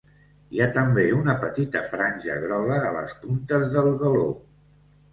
[0.53, 4.29] Hi ha també una petita franja groga a les puntes del galó.